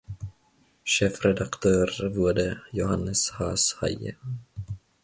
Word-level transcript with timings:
Chefredakteur 0.83 1.85
wurde 2.15 2.63
Johannes 2.71 3.37
Haas-Heye. 3.37 4.15